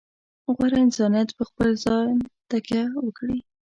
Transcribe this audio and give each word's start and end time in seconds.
غوره 0.53 0.77
انسانیت 0.85 1.29
په 1.37 1.43
خپل 1.49 1.69
ځان 1.83 2.11
تکیه 2.49 2.85
وکړي. 3.05 3.37